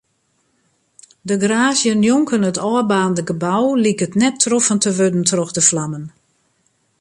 [1.27, 6.05] De garaazje njonken it ôfbaarnde gebou liket net troffen te wurden troch de flammen.